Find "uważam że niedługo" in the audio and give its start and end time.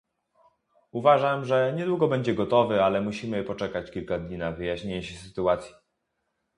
0.91-2.07